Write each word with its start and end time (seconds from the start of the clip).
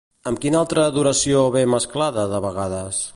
Amb 0.29 0.39
quina 0.45 0.57
altra 0.61 0.85
adoració 0.93 1.43
ve 1.57 1.63
mesclada 1.75 2.25
de 2.33 2.41
vegades? 2.49 3.05